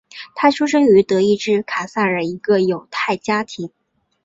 [0.33, 3.69] 他出生于德意志卡塞尔一个犹太家庭。